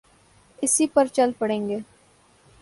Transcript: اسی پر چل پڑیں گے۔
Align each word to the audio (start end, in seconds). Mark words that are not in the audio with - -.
اسی 0.63 0.87
پر 0.93 1.05
چل 1.15 1.31
پڑیں 1.39 1.67
گے۔ 1.69 1.79